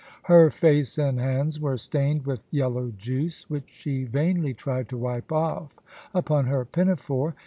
[0.23, 5.31] Her face and hands were stained with yellow juice, which she vainly tried to wipe
[5.31, 5.77] off
[6.11, 7.35] upon her pinafore.